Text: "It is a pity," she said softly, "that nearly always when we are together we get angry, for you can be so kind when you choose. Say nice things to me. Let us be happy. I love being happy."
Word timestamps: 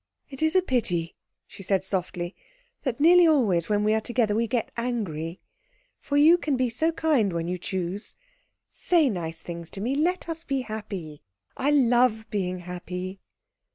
"It 0.31 0.41
is 0.41 0.55
a 0.55 0.63
pity," 0.63 1.15
she 1.45 1.61
said 1.61 1.83
softly, 1.83 2.33
"that 2.81 2.99
nearly 2.99 3.27
always 3.27 3.69
when 3.69 3.83
we 3.83 3.93
are 3.93 4.01
together 4.01 4.33
we 4.33 4.47
get 4.47 4.71
angry, 4.75 5.41
for 5.99 6.17
you 6.17 6.39
can 6.39 6.57
be 6.57 6.71
so 6.71 6.91
kind 6.91 7.31
when 7.31 7.47
you 7.47 7.59
choose. 7.59 8.17
Say 8.71 9.11
nice 9.11 9.43
things 9.43 9.69
to 9.69 9.79
me. 9.79 9.93
Let 9.93 10.27
us 10.27 10.43
be 10.43 10.61
happy. 10.61 11.21
I 11.55 11.69
love 11.69 12.25
being 12.31 12.61
happy." 12.61 13.19